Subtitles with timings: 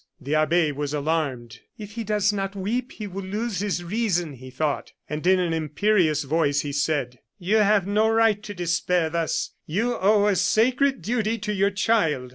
[0.19, 1.59] The abbe was alarmed.
[1.77, 4.93] "If he does not weep, he will lose his reason!" he thought.
[5.07, 9.95] And in an imperious voice, he said: "You have no right to despair thus; you
[9.97, 12.29] owe a sacred duty to your child."